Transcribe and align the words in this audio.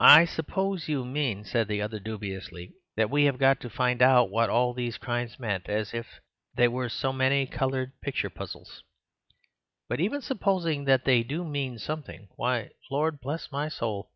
"I 0.00 0.24
suppose 0.24 0.88
you 0.88 1.04
mean," 1.04 1.44
said 1.44 1.68
the 1.68 1.80
other 1.80 2.00
dubiously, 2.00 2.72
"that 2.96 3.08
we 3.08 3.26
have 3.26 3.38
got 3.38 3.60
to 3.60 3.70
find 3.70 4.02
out 4.02 4.30
what 4.32 4.50
all 4.50 4.74
these 4.74 4.98
crimes 4.98 5.38
meant, 5.38 5.68
as 5.68 5.94
if 5.94 6.18
they 6.56 6.66
were 6.66 6.88
so 6.88 7.12
many 7.12 7.46
coloured 7.46 7.92
picture 8.00 8.30
puzzles. 8.30 8.82
But 9.88 10.00
even 10.00 10.22
supposing 10.22 10.86
that 10.86 11.04
they 11.04 11.22
do 11.22 11.44
mean 11.44 11.78
something—why, 11.78 12.70
Lord 12.90 13.20
bless 13.20 13.52
my 13.52 13.68
soul! 13.68 14.10